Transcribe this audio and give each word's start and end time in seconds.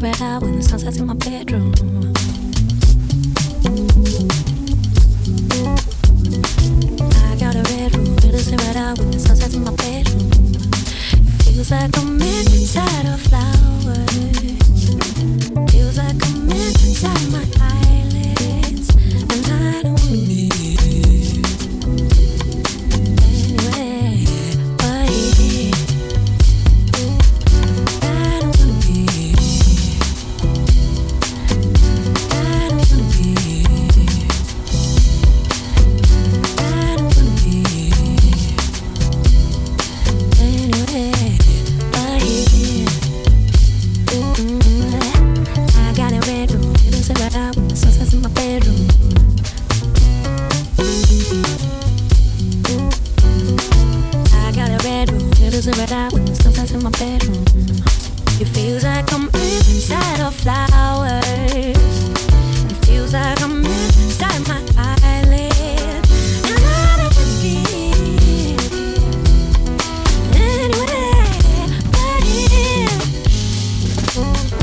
red 0.00 0.20
eye 0.20 0.38
when 0.38 0.56
the 0.56 0.62
sun 0.62 0.78
sets 0.78 0.98
in 0.98 1.06
my 1.06 1.14
bedroom. 1.14 1.72
I 7.24 7.36
got 7.38 7.54
a 7.54 7.62
red 7.72 7.94
room, 7.94 8.16
it 8.18 8.34
is 8.34 8.50
red 8.50 8.76
eye 8.76 8.94
when 8.94 9.10
the 9.10 9.18
sun 9.18 9.36
sets 9.36 9.54
in 9.54 9.64
my 9.64 9.70
bedroom. 9.76 10.30
It 10.32 11.42
feels 11.44 11.70
like 11.70 11.96
I'm 11.98 12.15
that 55.88 56.12
I 56.12 56.14
witness 56.14 56.38
sometimes 56.38 56.72
in 56.72 56.82
my 56.82 56.90
bedroom. 56.90 57.44
It 58.40 58.46
feels 58.46 58.84
like 58.84 59.12
I'm 59.12 59.26
inside 59.26 60.20
a 60.20 60.30
flower. 60.30 61.20
It 61.24 61.76
feels 62.86 63.12
like 63.12 63.40
I'm 63.42 63.64
inside 63.64 64.48
my 64.48 64.60
eyelids. 64.76 66.10
Anywhere, 70.34 71.66
but 71.92 72.24
yeah. 74.16 74.55